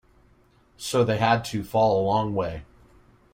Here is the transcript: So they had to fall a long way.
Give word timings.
So 0.77 1.03
they 1.03 1.17
had 1.19 1.45
to 1.45 1.63
fall 1.63 2.01
a 2.01 2.03
long 2.03 2.33
way. 2.33 2.65